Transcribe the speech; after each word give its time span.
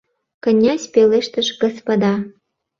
Князь 0.43 0.87
пелештыш: 0.93 1.47
«Господа 1.61 2.13